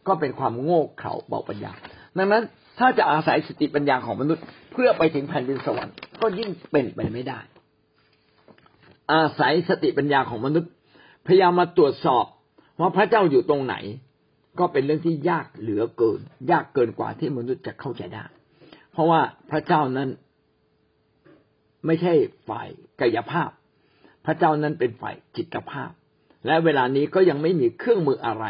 [0.07, 1.71] ก็เป็นความโง่เขลาเบาปัญญา
[2.17, 2.43] ดังนั้น
[2.79, 7.39] ถ้าจะอาศัยสติปัญญาของมนุษย์ เพื่อไปถึงแผ่นดินสวรรค์ก็ยิ่งเป็นไปไม่ได้
[9.13, 10.71] อาศัยสติปัญญาของมนุษย์
[11.25, 12.25] พยายามมาตรวจสอบ
[12.79, 13.75] ว่าพระเจ้าอยู่ตรงไหน
[14.59, 16.19] ก็เป็นเรื่องที่ยากเหลือเกิน
[16.51, 18.23] ยากเกินกว่าที่มนุษย์จะเข้าใจได้
[18.91, 20.09] เพราะว่าพระเจ้านั้น
[21.85, 22.13] ไม่ใช่
[22.49, 22.67] ฝ่าย
[23.01, 23.49] กายภาพ
[24.27, 25.91] พระเจ้านั้นเป็นฝ่ายจิตภาพ
[26.45, 28.45] และเวลานี้ก็ยังไม่มีเครื่องมืออะไร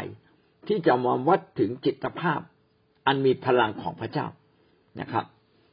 [0.68, 2.40] ที่จะมาวัดถึงจิตภาพ
[3.06, 4.26] อันมีพลังของพระเจ้า
[5.00, 5.24] นะครับ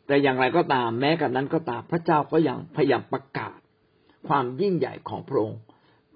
[0.08, 3.58] แต่อย่างไรก็ตามแม้กันนั้นก็ตามพระเจ้าก็ยังพยายามประกาศ
[4.28, 5.60] ความยิ่งใหญ่ของพระองค์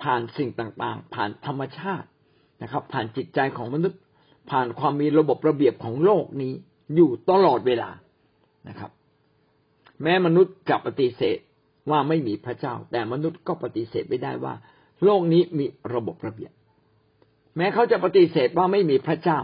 [0.02, 2.08] ผ่านสิ่งต่างๆ ผ่านธรรมชาติ
[2.62, 4.00] นะครับ ผ่านจิตใจของมนุษย์
[4.50, 6.54] ผ่านความมีระบบระเบียบของโลกนี้
[6.96, 7.92] อยู่ตลอดเวลา
[8.68, 8.92] นะครับ
[10.02, 11.40] แม้มนุษย์จะปฏิเสธ
[11.92, 14.54] ว่าไม่มีพระเจ้า แต่มนุษย์ก็ปฏิเสธไม่ได้ว่า
[15.04, 16.52] โลกนี้มีระบบระเบียบ
[17.58, 19.40] แม้เขาจะปฏิเสธว่าไม่มีพระเจ้า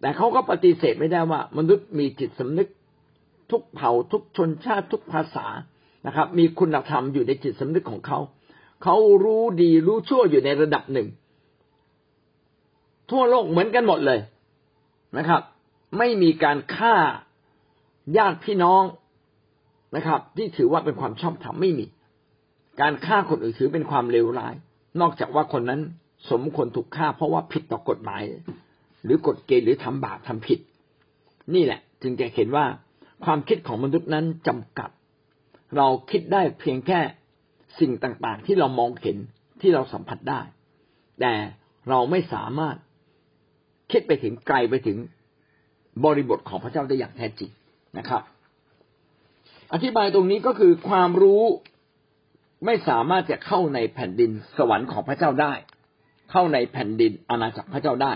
[0.00, 2.68] แต่เขาก็ปฏิเสธไม่ได้ว่า มนุษย์มีจิตสำนึก
[3.50, 5.46] ทุกเผ่าทุกชนชาติทุกภาษา
[6.06, 8.18] นะครับ มีคุณธรรมอยู่ในจิตสำนึกของเขา
[8.82, 11.08] เขารู้ดีรู้ชั่วอยู่ในระดับหนึ่ง
[13.10, 14.20] ทั่วโลกเหมือนกันหมดเลย
[15.16, 15.42] นะครับ
[15.98, 16.94] ไม่มีการฆ่า
[18.16, 18.82] ญาติพี่น้อง
[19.96, 21.86] นะครับ ที่ถือว่าเป็นความชอบธรรมไม่มี
[22.80, 24.54] การฆ่าคนอื่นถือเป็นความเลวร้าย
[25.00, 25.80] นอกจากว่าคนนั้น
[26.30, 28.22] สมควรถูกฆ่า เพราะว่าผิดต่อกฎหมาย
[29.04, 30.58] หรือกฎเกณฑ์หรือทำบาปทำผิด
[31.54, 32.66] นี่แหละ จึงจะเห็นว่า
[33.24, 34.90] ความคิดของมนุษย์นั้นจำกัด
[35.76, 37.00] เราคิดได้เพียงแค่
[37.80, 39.16] สิ่งต่างๆ ที่เรามองเห็น
[39.60, 40.40] ที่เราสัมผัสได้
[41.20, 41.32] แต่
[41.88, 42.76] เราไม่สามารถ
[43.90, 44.98] คิดไปถึงไกลไปถึง
[46.04, 47.50] บริบทของพระเจ้าได้อย่างแท้จริง
[47.98, 48.22] นะครับ
[49.72, 51.42] อธิบายตรงนี้ก็คือความรู้
[52.64, 55.52] ไม่สามารถจะเข้าในแผ่นดินสวรรค์ของพระเจ้าได้
[56.30, 58.12] เข้าในแผ่นดินอาณาจักรพระเจ้าได้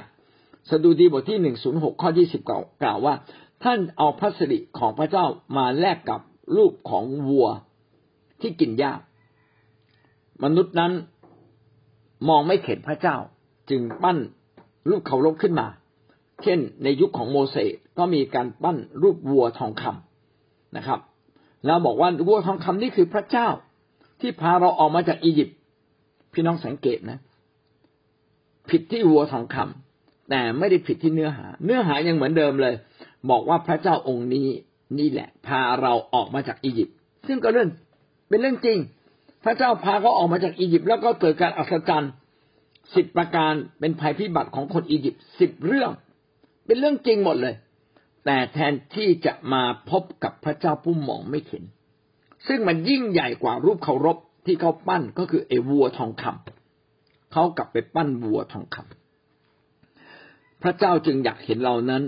[0.71, 2.43] สดุดีบทที่หนึ่งศูนย์หกข้อยี่สิบ
[2.83, 3.15] กล่าวว่า
[3.65, 5.25] ท่านเอาพระสิริของพระเจ้า
[5.57, 6.21] มาแลกกับ
[6.57, 7.49] รูปของวัว
[8.41, 8.93] ที่กินหญ้า
[10.45, 10.93] มนุษย์นั้น
[12.29, 13.17] มองไม่เห็นพระเจ้า
[13.71, 14.19] จึงปั้น
[14.89, 15.67] รูปเคารพขึ้นมา
[16.43, 21.01] เช่น ในยุคของโมเสสก็มีการปั้นรูปวัวทองคำนะครับ
[21.67, 23.49] แล้วบอกว่าวัวทองคำนี่คือพระเจ้า
[24.21, 25.57] ที่พาเราออกมาจากอียิปต์
[26.33, 27.19] พี่น้องสังเกตนะ
[28.71, 32.75] ผิดที่วัวทองคำแต่ไม่ได้ผิดที่เนื้อหา เนื้อหายังเหมือนเดิมเลย
[33.31, 34.49] บอกว่าพระเจ้าองค์นี้
[34.99, 37.69] นี่แหละ พาเราออกมาจากอียิปต์ซึ่งก็เรื่อง
[38.29, 38.79] เป็นเรื่องจริง
[39.45, 42.13] พระเจ้าพาเขาออกมาจากอียิปต์แล้วก็เกิดการอัศจรรย์
[42.95, 45.91] สิบประการเป็นภัยพิบัติของคนอียิปต์สิบเรื่อง
[46.67, 47.55] เป็นเรื่องจริงหมดเลย
[48.27, 51.65] แต่แทนที่จะมาพบกับพระเจ้าผู้มองไม่เห็น
[52.49, 62.03] ซึ่งมันยิ่งใหญ่กว่ารูปเคารพที่เขาปั้นก็คือไอ้วัวทองคำเขากลับไปปั้นวัวทองคำพระเจ้าจึงอยากเห็นเรานั้น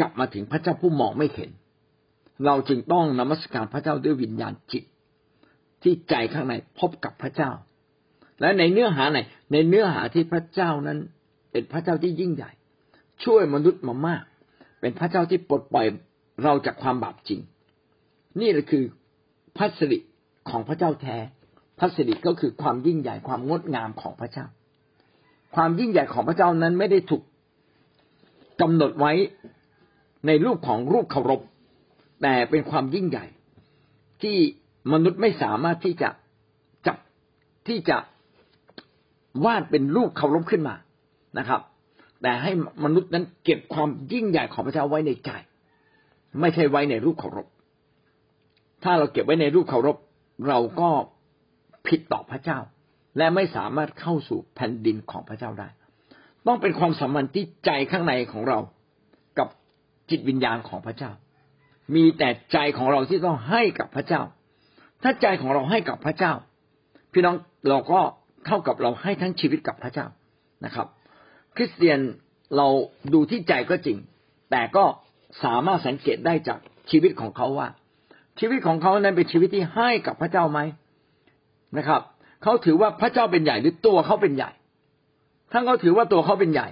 [0.00, 1.50] กลับมาถึงพระเจ้าผู้มองไม่เห็น
[2.46, 4.84] เราจึงต้องนมัสการพระเจ้าด้วยวิญญาณจิต
[5.82, 7.50] ที่ใจข้างในพบกับพระเจ้า
[8.40, 9.18] และในเนื้อหาไหน
[9.52, 10.98] ในเนื้อหาที่พระเจ้านั้น
[11.52, 12.50] เป็นพระเจ้าที่ยิ่งใหญ่
[13.24, 14.24] ช่วยมนุษย์มามาก
[14.80, 15.86] เป็นพระเจ้าที่ปลดปล่อย
[16.42, 17.40] เราจากความบาปจริง
[18.40, 18.84] นี่แหละคือ
[19.56, 19.98] พระสิริ
[20.50, 21.16] ของพระเจ้าแท้
[21.78, 24.46] พระสิริก็คือความยิ่งใหญ่ความงดงามของพระเจ้า
[25.54, 27.22] ความยิ่งใหญ่ของพระเจ้านั้นไม่ได้ถูก
[28.60, 29.12] กำหนดไว้
[30.26, 31.40] ในรูปของรูปเคารพ
[32.22, 33.26] แต่เป็นความยิ่งใหญ่
[34.22, 34.36] ที่
[34.92, 36.08] มนุษย์ไม่สามารถที่จะ
[36.86, 36.98] จับ
[37.68, 37.96] ที่จะ
[39.44, 40.74] วาดเป็นรูปเคารพขึ้นมา
[41.38, 41.60] นะครับ
[42.22, 42.52] แต่ให้
[42.84, 45.30] มนุษย์นั้นเก็บความยิ่งใหญ่ของพระเจ้าไว้ในใจ
[46.40, 47.46] ไม่ใช่ไว้ในรูปเคารพ
[48.84, 49.96] ถ้าเราเก็บไว้ในรูปเคารพ
[50.48, 50.90] เราก็
[51.86, 52.58] ผิดต่อพระเจ้า
[53.18, 55.68] และไม่สามารถเข้าสู่แผ่นดินของพระเจ้าได้
[56.46, 58.58] ต้องเป็นความสัมพันธ์ที่ใจข้างในของเรา
[59.38, 59.48] กับ
[60.10, 61.10] จิตวิญญาณของพระเจ้า
[61.94, 64.22] มีแต่ใจของเราที่ต้องให้กับพระเจ้า
[65.02, 66.32] ถ้าใจของเราให้กับพระเจ้า
[67.12, 67.36] พี่น้อง
[67.68, 68.00] เราก็
[68.46, 70.06] เท่ากับเราให้ทั้งชีวิตกับพระเจ้า
[70.64, 70.86] นะครับ
[71.58, 72.00] คริสเตียน
[72.56, 72.66] เรา
[73.14, 73.98] ดูที่ใจก็จริง
[74.50, 74.84] แต่ก็
[75.44, 76.58] สามารถสังเกตได้จาก
[76.90, 77.68] ชีวิตของเขาว่า
[78.38, 80.60] ชีวิตของเขานั้นเป็นชีวิตที่ให้กับพระเจ้าไหม
[81.78, 82.00] นะครับ
[82.42, 84.50] เขาถือว่าพระเจ้าเป็นใหญ่หรือตัวเขาเป็นใหญ่
[85.52, 86.68] ถ้าเขาถือว่าตัวเขาเป็นใหญ่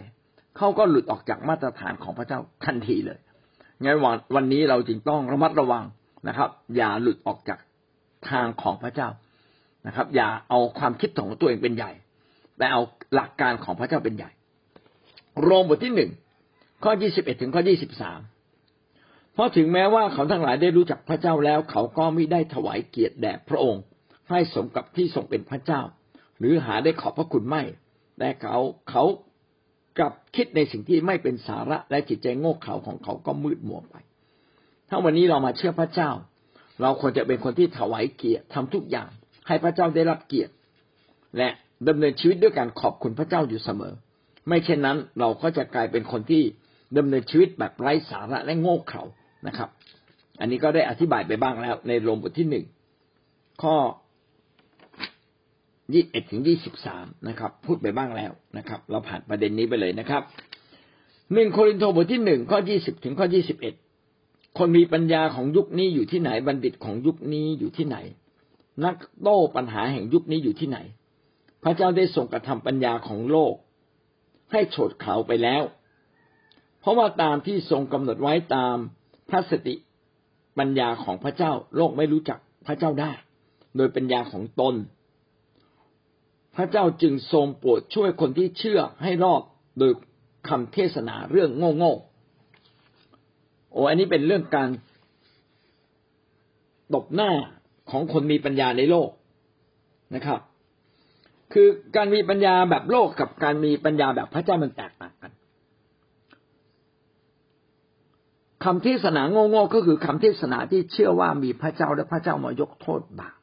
[0.57, 3.19] เขาก็หลุดออกจากมาตรฐานของพระเจ้าทันทีเลย
[3.83, 5.85] งั้นวันวันนี้เราจึงต้องระมัดระวัง
[6.29, 7.59] นะครับ อย่าหลุดออกจาก
[8.31, 9.09] ทางของพระเจ้า
[9.87, 11.93] นะครับ อย่าเอาความคิดของตัวเองเป็นใหญ่
[12.59, 12.83] แต่เอา
[13.15, 14.31] หลักการของพระเจ้าเป็นใหญ่
[15.43, 16.11] โรมบทที่หนึ่ง
[16.85, 18.21] ข้อยี่สิบเอ็ดถึงข้อยี่สิบสาม
[19.35, 23.83] เพราะถึงแม้ว่าเขาทั้งหลายได้รู้จักพระเจ้าแล้ว เขาก็ไม่ได้ถวายเกียรติแด่พระองค์
[24.31, 25.81] ให้สมกับที่ทรงเป็นพระเจ้า
[26.39, 27.63] หรือหาได้ขอบพระคุณไม่
[28.19, 28.59] แต่เขา
[28.91, 29.05] เขา
[29.99, 33.95] กลับคิดในสิ่งที่ไม่เป็นสาระและจิตใจโง่เขลาของเขาก็มืดมัวไป
[34.89, 36.11] ถ้าวันนี้เรามาเชื่อพระเจ้า
[36.83, 39.09] เราควรจะเป็นคนที่ถวายเกียรติทำทุกอย่าง
[39.47, 40.53] ให้พระเจ้าได้รับเกียรติ
[41.37, 41.49] และ
[41.89, 43.95] ดำเนินชีวิตด้วยการขอบคุณพระเจ้าอยู่เสมอ
[44.49, 46.43] ไม่เช่นนั้นเราก็จะกลายเป็นคนที่
[46.99, 49.05] ดำเนินชีวิตแบบไร้สาระและโง่เขลา
[49.47, 49.69] นะครับ
[50.41, 52.65] อันนี้ก็ได้อธิบายไปบ้างแล้ว ในโรมบทที่หนึ่ง
[53.63, 53.77] ข้อ
[55.95, 60.23] ยี่สิบเอ็ดถึงยี่สิบสามนะครับ พูดไปบ้างแล้วนะครับ เราผ่านประเด็นนี้ไปเลยนะครับ
[61.35, 63.75] หนึ่งโครินธ์บทที่หนึ่งข้อยี่สิบถึงข้อยี่สิบเอ็ด
[64.59, 67.97] คนมีปัญญาของยุคนี้อยู่ที่ไหนบัณฑิตของยุคนี้อยู่ที่ไหน
[68.85, 70.79] นักโต้ปัญหาแห่งยุคนี้อยู่ที่ไหน
[71.63, 73.55] พระเจ้าได้ทรงกระทำปัญญาของโลก
[74.53, 75.63] ให้โฉดเขาไปแล้ว
[76.81, 78.77] เพราะว่าตามที่ทรงกำหนดไว้ตาม
[79.29, 79.75] พระสติ
[80.59, 83.13] ปัญญาของพระเจ้าโลกไม่รู้จักพระเจ้าได้
[83.77, 84.75] โดยปัญญาของตน
[86.57, 89.43] พระเจ้าจึงทรงโปรดช่วยคนที่เชื่อให้รอด
[89.79, 89.93] โดย
[90.49, 94.69] คำเทศนาเรื่องโง่ๆโอ้อันนี้เป็นเรื่องการ
[96.95, 97.31] ตบหน้า
[97.91, 99.11] ของคนมีปัญญาในโลก
[100.15, 100.41] นะครับ
[101.53, 105.33] คือการมีปัญญาแบบโลกกับการมีปัญญาแบบพระเจ้ามันแตกต่างกัน
[108.65, 113.37] คำเทศนาโง่ๆก็คือคำเทศนาที่เชื่อว่ามีพระเจ้าและพระเจ้ามายกโทษบาป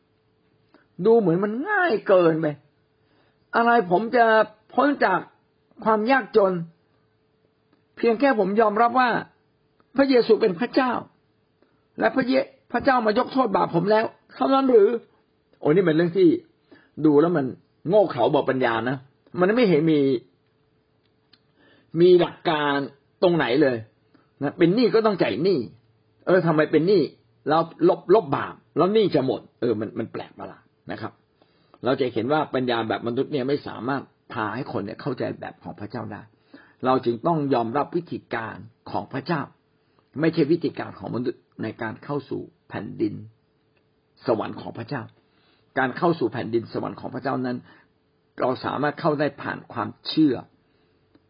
[1.06, 2.48] ดูเหมือนมันง่ายเกินไป
[3.56, 4.26] อะไรผมจะ
[4.74, 5.20] พ้นจาก
[5.84, 6.54] ความยากจน
[7.98, 9.10] เพียงแค่ผมยอมรับว่า
[9.96, 10.92] พระเยซูเป็นพระเจ้า
[12.00, 12.34] และพระเย
[12.72, 14.90] พระเจ้ามายกโทษบาปผมแล้วเท่านั้นหรือ
[15.60, 16.28] โอ้นี่เป็นเรื่องที่
[17.06, 17.46] ดูแล้วมัน
[17.90, 18.98] โง่เขลาบอกปัญญานะ
[19.40, 20.00] มันไม่เห็นมี
[22.02, 22.76] มีหลักการ
[23.24, 23.78] ตรงไหนเลย
[24.44, 25.60] นะเป็นหนี้ก็ต้องจ่ายหนี้
[26.26, 27.02] เออทำไมเป็นหนี้
[27.50, 31.12] แล้วลบลบบาปแล้วหนี้จะหมด เออมันมันแปลกประหลาดนะครับ
[31.86, 36.22] เราจะเห็นว่าปัญญาแบบมนุษย์เนี่ยไม่สามารถพาให้คนเนี่ยเข้าใจแบบของพระเจ้าได้
[36.86, 38.56] เราจึงต้องยอมรับวิธีการ
[38.92, 39.42] ของพระเจ้า
[40.20, 43.14] ไม่ใช่วิธีการของมนุษย์ในการเข้าสู่แผ่นดิน
[44.26, 45.02] สวรรค์ของพระเจ้า
[45.78, 47.58] การเข้าสู่แผ่นดินสวรรค์ของพระเจ้านั้น
[48.40, 50.36] เราสามารถเข้าได้ผ่านความเชื่อ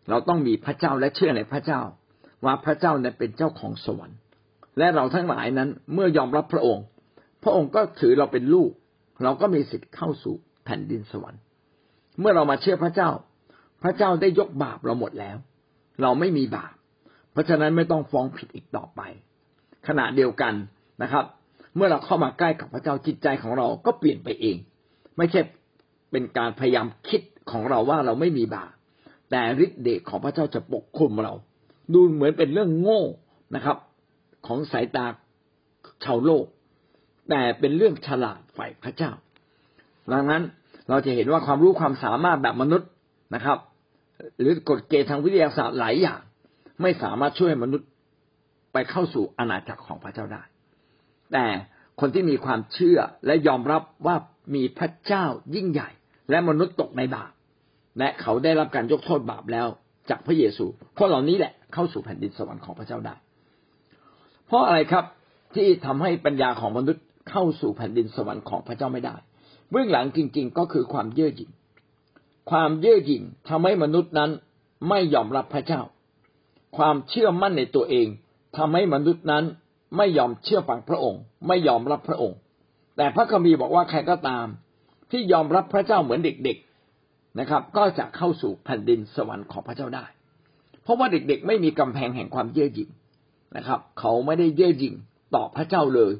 [0.09, 1.81] เราต้องมีพระเจ้าและเชื่อในพระเจ้า
[2.45, 4.17] ว่าพระเจ้าเนี่ยเป็นเจ้าของสวรรค์
[4.77, 6.85] และเราทั้งหลายนั้นเมื่อยอมรับพระองค์
[7.43, 8.71] พระองค์ก็ถือเราเป็นลูก
[9.23, 11.41] เราก็มีสิทธิ์เข้าสู่แผ่นดินสวรรค์
[12.19, 13.09] เมื่อเรามาเชื่อพระเจ้า
[13.83, 15.37] พระเจ้าได้ยกบาปเราหมดแล้ว
[16.01, 16.73] เราไม่มีบาป
[17.31, 19.01] เพราะฉะนั้นไม่ต้องฟ้องผิดอีกต่อไป
[19.87, 20.53] ขณะเดียวกัน
[21.01, 21.25] นะครับ
[21.75, 24.57] เมื่อเราเข้ามาใกล้กับพระเจ้าจิตใจของเราก็เปลี่ยนไปเอง
[25.17, 25.41] ไม่ใช่
[26.11, 28.71] เป็นการพยายามคิดของเราว่าเราไม่มีบาป
[29.31, 31.33] แต่ฤทธิ์เดชของพระเจ้าจะปกคุมเรา
[31.93, 33.01] ดูเหมือนเป็นเรื่องโง่
[33.55, 33.77] นะครับ
[34.47, 35.05] ของสายตา
[36.05, 36.45] ชาวโลก
[37.29, 39.11] แต่เป็นเรื่องฉลาดฝ่ายพระเจ้า
[40.13, 40.43] ดังนั้น
[40.89, 42.89] เราจะเห็นว่าความรู้ความสามารถแบบมนุษย์
[43.35, 43.57] นะครับ
[44.39, 46.21] หรือกฎเกณฑ์ทางวิทยาศาสตร์หลายอย่าง
[46.81, 47.87] ไม่สามารถช่วยมนุษย์
[48.73, 50.43] ไปเข้าสู่อาณาจักรของพระเจ้าได้
[51.33, 51.45] แต่
[51.99, 54.15] คนที่มีความเชื่อและยอมรับว่า
[54.55, 55.89] มีพระเจ้ายิ่งใหญ่
[56.29, 57.31] และมนุษย์ตกในบาป
[57.99, 59.67] และเขาได้รับการยกโทษบาปแล้ว
[60.09, 60.65] จากพระเยซู
[60.97, 63.15] คนเหล่านี้แหละเข้าสู่แผ่นดินสวรรค์ของพระเจ้าได้
[64.47, 65.05] เพราะอะไรครับ
[65.55, 69.15] ที่ทำให้ปัญญาของมนุษย์เข้าสู่แผ่นดินสวรรค์ของพระเจ้าไม่ได้
[69.71, 71.51] เบื้องหลังจริง ๆ ก็คือความเย่อหยิ่ง
[72.51, 74.31] ความเย่อหยิ่งทำให้มนุษย์นั้น
[74.89, 75.81] ไม่ยอมรับพระเจ้า
[76.77, 78.07] ความเชื่อมั่นในตัวเอง
[78.57, 79.43] ทำให้มนุษย์นั้น
[79.97, 82.37] ไม่ยอมเชื่อฟังพระองค์ ไม่ยอมรับพระองค์
[82.97, 84.45] แต่พระคัมภีร์บอกว่าใครก็ตาม
[85.11, 86.57] ที่ยอมรับพระเจ้าเหมือนเด็ก
[86.97, 90.05] ๆนะครับ ก็จะเข้าสู่แผ่นดินสวรรค์ของพระเจ้าได้
[90.83, 92.89] เพราะว่าเด็กๆ ไม่มีกำแพงแห่งความเย่อหยิ่ง
[93.57, 94.95] นะครับ เขาไม่ได้เย่อหยิ่ง
[95.35, 96.13] ต่อพระเจ้าเลย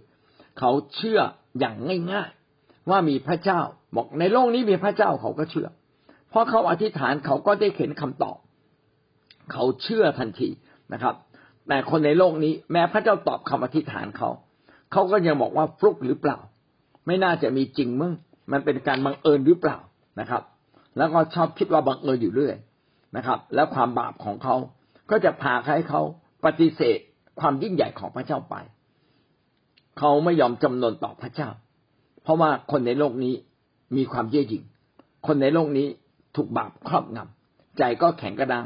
[0.60, 1.20] เขาเชื่อ
[1.60, 1.76] อย่าง
[2.12, 3.62] ง่ายๆ ว่ามีพระเจ้า
[3.96, 5.68] บอกในโลกนี้มีพระเจ้าเขาก็เชื่อ
[6.30, 8.38] เพราะเขาอธิษฐานเขาก็ได้เห็นคำตอบ
[9.52, 10.50] เขาเชื่อทันที
[10.94, 11.16] นะครับ
[11.68, 14.30] แต่คนในโลกนี้ แม้พระเจ้าตอบคำอธิษฐานเขา
[14.92, 16.38] เขาก็ยังบอกว่าฟลุกหรือเปล่า
[17.06, 18.14] ไม่น่าจะมีจริงมั้ง
[18.52, 19.78] มันเป็นการบังเอิญหรือเปล่า
[20.20, 20.44] นะครับ
[20.98, 22.56] แล้วก็ชอบคิดว่าบังเอิญอยู่เรื่อย
[23.16, 24.56] นะครับ แล้วความบาปของเขา
[25.10, 26.02] ก็จะพาให้เขา
[26.46, 27.00] ปฏิเสธ
[27.40, 28.56] ความยิ่งใหญ่ของพระเจ้าไป
[30.00, 31.50] เขาไม่ยอมจำนนต่อพระเจ้า
[32.24, 33.34] เพราะว่าคนในโลกนี้
[33.96, 34.64] มีความเย่อหยิ่ง
[35.28, 35.88] คนในโลกนี้
[36.36, 38.66] ถูกบาปครอบงำใจก็แข็งกระด้าง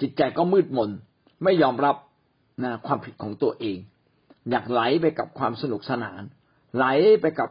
[0.00, 0.90] จิตใจก็มืดมน
[1.44, 1.96] ไม่ยอมรับ
[2.64, 3.78] นะความผิดของตัวเอง
[4.50, 6.22] อยากไหลไปกับความสนุกสนาน
[6.76, 6.84] ไหล
[7.20, 7.48] ไปกับ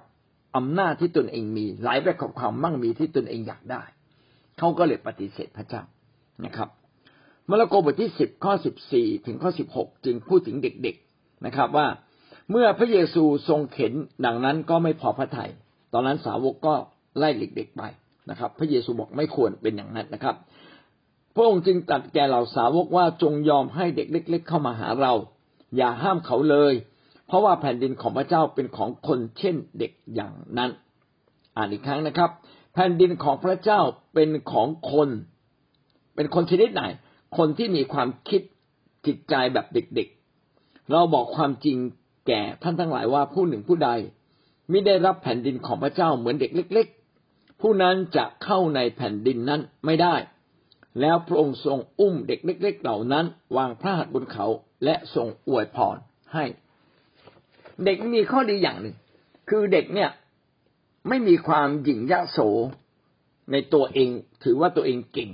[0.58, 3.84] อำนาจที่ตนเองมี ไหลไปกับความมั่งมีที่ตนเองอยากได้
[4.58, 5.84] เขาก็เลยปฏิเสธพระเจ้า
[6.46, 6.70] นะครับ
[7.50, 11.88] มาระโกบทที่สิบข้อสิบสี่ถึงข้อสิบหกจึงพูดถึงเด็กๆนะครับ ว่า
[12.52, 13.94] เมื่อพระเยซูทรงเข็น
[14.26, 15.52] ดังนั้นก็ไม่พอพระทยัย
[15.94, 16.76] ตอนนั้นสาวกก็
[17.18, 17.84] ไล่เด็กๆไป
[18.30, 20.36] นะครับ พระเยซูบอกไม่ควรเป็นอย่างนั้นนะครับ
[21.40, 25.14] ระองค์จึงตัดแก่เหล่าสาวกว่าจงยอมให้เด็กเล็ก ๆ เข้ามาหาเรา
[25.78, 26.74] อย่าห้ามเขาเลย
[27.28, 30.72] เพราะว่าแผ่นดินของพระเจ้าเป็นของคนเช่นเด็กอย่างนั้น
[31.56, 32.30] อ่านอีกครั้งนะครับ
[32.74, 33.80] แผ่นดินของพระเจ้า
[34.14, 35.10] เป็นของคน
[36.16, 36.84] เป็นคนชนิดไหน
[37.38, 38.42] คนที่มีความคิด
[39.06, 41.78] จิตใจแบบเด็กๆ เราบอกความจริง
[42.28, 43.90] แก่ท่านทั้งหลายว่าผู้หนึ่งผู้ใด
[44.70, 46.88] ไม่ได้รับแผ่นดินของพระเจ้าเหมือนเด็กเล็ก
[47.24, 50.16] ๆ ผู้นั้นจะเข้าในแผ่นดินนั้นไม่ได้
[51.02, 53.26] แล้วพระองค์ทรงอุ้มเด็กเล็ก ๆ เหล่านั้น
[53.58, 54.48] วางพระหัตถ์บนเขา
[54.84, 55.98] และทรงอวยพร
[56.34, 56.46] ให้
[57.86, 58.96] เด็กมีข้อดีอย่างหนึ่ง
[59.50, 60.10] คือเด็กเนี่ย
[61.08, 62.40] ไม่มีความหยิ่งยะโส
[63.52, 64.10] ในตัวเอง
[64.44, 65.30] ถือว่าตัวเองเก่ง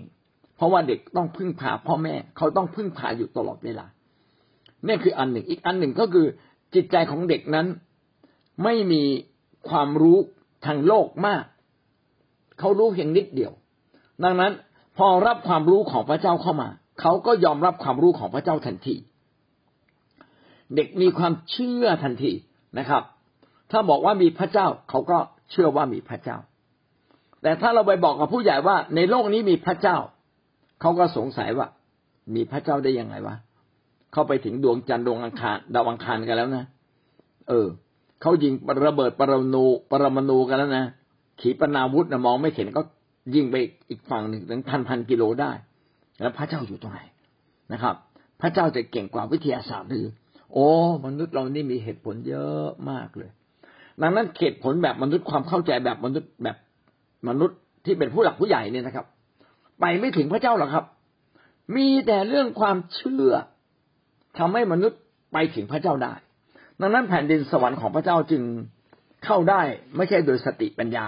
[0.56, 3.86] เพราะว่าเด็กต้องพึ่งพาพ่อแม่ เขาต้องพึ่งพาอยู่ตลอดเวลา
[4.88, 6.28] นี่คืออันหนึ่งอีกอันหนึ่งก็คือ
[6.74, 7.68] จิตใจของเด็กนั้น
[8.64, 9.04] ไม่มี
[9.70, 10.18] ความรู้
[10.66, 11.44] ทางโลกมาก
[12.60, 13.54] เขารู้เพียงนิดเดียว
[14.24, 14.54] ดังนั้น
[14.98, 16.70] พอรับความรู้ของพระเจ้าเข้ามา
[17.02, 18.96] เขาก็ยอมรับความรู้ของพระเจ้าทันที
[20.76, 22.32] เด็กมีความเชื่อทันที
[22.80, 23.04] นะครับ
[23.72, 25.18] ถ้าบอกว่ามีพระเจ้า เขาก็
[25.52, 26.38] เชื่อว่ามีพระเจ้า
[27.42, 29.98] แต่ถ้าเราไปบอกกับผู้ใหญ่ว่า ในโลกนี้มีพระเจ้า
[30.82, 31.68] เขาก็สงสัยว่า
[32.36, 33.36] มีพระเจ้าได้ยังไงวะ
[34.12, 36.66] เขาไปถึงดวงจันทร์ดวงอังคารดาวอังคารกันแล้วนะ
[37.50, 37.68] เออ
[38.22, 38.54] เขายิง
[38.86, 40.86] ระเบิดปรมาณูปรมาณูกันแล้วนะ
[41.42, 42.82] ขีปนาวุธนะมองไม่เห็นก็
[43.34, 43.56] ยิงไป
[43.90, 45.52] อีกฝั่งหนึ่งถึงพันพันกิโลได้
[46.22, 47.00] แล้วพระเจ้าอยู่ตรงไหน
[47.74, 47.96] นะครับ
[48.42, 50.06] พระเจ้าจะเก่งกว่าวิทยาศาสตร์หรือ
[50.54, 50.68] โอ้
[51.06, 53.30] มนุษย์เรานี่มีเหตุผลเยอะมากเลย
[54.02, 56.58] ดังนั้นเหตุผลแบบมนุษย์ความเข้าใจแบบมนุษย์แบบ
[57.30, 59.06] มนุษย์ที่เป็นผู้หลักผู้ใหญ่เนี่ยนะครับ
[59.80, 60.86] ไปไม่ถึงพระเจ้าหรอกครับ
[61.76, 63.32] มีแต่เรื่องความเชื่อ
[64.38, 65.00] ทำให้มนุษย์
[65.34, 66.14] ไปถึงพระเจ้าได้
[66.82, 68.44] ดังนั้นแผ่นดินสวรรค์ของพระเจ้าจึง
[69.26, 69.62] เข้าได้
[69.98, 71.08] ไม่ใช่โดยสติปัญญา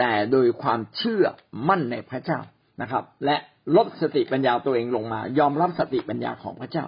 [0.00, 1.24] แต่โดยความเชื่อ
[1.68, 2.40] มั่นในพระเจ้า
[2.82, 3.36] นะครับ และ
[3.76, 6.84] ลดสติปัญญาตัวเองลงมา ยอมรับสติปัญญาของพระเจ้า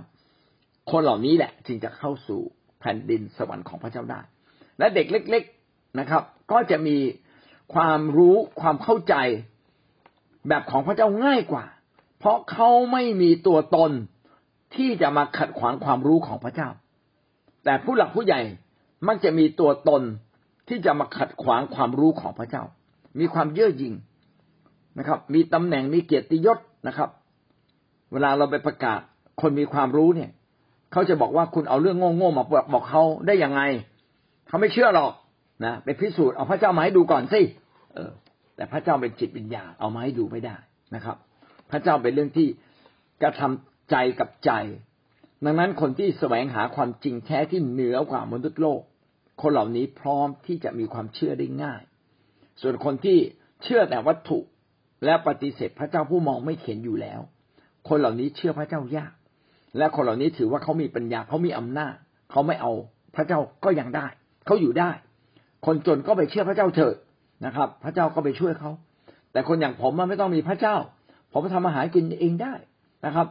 [0.91, 2.41] คนเหล่านี้แหละจึงจะเข้าสู่
[2.81, 4.21] แผ่นดินสวรรค์ของพระเจ้าได้
[4.79, 6.23] และเด็กเล็ก ๆนะครับ
[6.53, 6.97] ก็จะมี
[7.75, 9.15] ความรู้ความเข้าใจ
[10.49, 11.65] แบบของพระเจ้าง่ายกว่า
[12.19, 13.93] เพราะเขาไม่มีตัวตน
[14.77, 16.69] ที่จะมาขัดขวางความรู้ของพระเจ้า
[17.65, 18.41] แต่ผู้หลักผู้ใหญ่
[19.07, 20.03] มักจะมีตัวตน
[20.69, 22.65] ที่จะมาขัดขวางความรู้ของพระเจ้า
[23.19, 23.95] มีความเย่อหยิ่ง
[24.99, 27.09] นะครับ มีตำแหน่งมีเกียรติยศนะครับ
[28.13, 29.01] เวลาเราไปประกาศ
[29.41, 30.31] คนมีความรู้เนี่ย
[30.93, 33.61] เขาจะบอกว่าคุณเอาเรื่องโง่ๆมาบอกเขาได้ยังไง
[34.49, 35.13] เขาไม่เชื่อหรอก
[35.65, 37.41] นะไปพิสูจน์เอาพระเจ้ามาให้ดูก่อนสิ
[37.95, 38.11] เออ
[38.57, 40.57] แต่พระเจ้าเป็นจิตวิญญาณเอามาให้ดูไม่ได้
[40.95, 41.17] นะครับ
[41.71, 42.49] พระเจ้าเป็นเรื่องที่
[43.23, 44.53] กระทำใจกับใจ
[45.45, 48.81] ดังนั้นคนที่แสวงหาความจริงแท้ที่เหนือกว่ามนุษย์โลก
[49.43, 51.83] คนเหล่านี้พร้อมที่จะมีความเชื่อได้ง่าย
[52.63, 53.19] ส่วนคนที่
[53.63, 54.39] เชื่อแต่วัตถุ
[55.05, 57.21] และปฏิเสธพระเจ้าผู้มองไม่เห็นอยู่แล้ว
[57.89, 59.13] คนเหล่านี้เชื่อพระเจ้ายาก
[59.79, 61.95] และคนเหล่านี้ถือว่าเขามีปัญญาเขามีอำนาจ
[62.31, 62.73] เขาไม่เอา
[63.17, 64.07] พระเจ้าก็ยังได้
[64.47, 64.91] เขาอยู่ได้
[65.67, 66.97] คนจนก็ไปเชื่อพระเจ้าเถิด
[67.47, 68.71] นะครับ พระเจ้าก็ไปช่วยเขา
[69.33, 70.77] แต่คนอย่างผมมันไม่ต้องมีพระเจ้า
[71.33, 72.55] ผมทำอาหารกินเองได้
[73.07, 73.27] นะครับ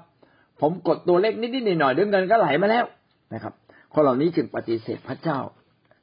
[0.62, 2.86] ผมกดตัวเลขนิดๆหน่อยๆเดี๋ยเงินก็ไหลมาแล้ว
[3.34, 3.54] นะครับ
[3.94, 5.40] คนเหล่านี้จึงปฏิเสธพระเจ้า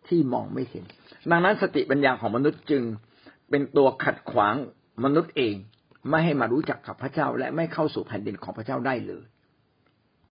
[0.09, 0.85] ที่มองไม่เห็น
[1.31, 2.83] ดังนั้นสติปัญญาของมนุษย์จึง
[3.51, 4.57] เป็นตัวขัดขวาง
[5.05, 5.55] มนุษย์เอง
[6.11, 9.25] ไม่ให้มารู้จักกับพระเจ้า และไม่เข้าสู่แผ่นดินของพระเจ้าได้เลย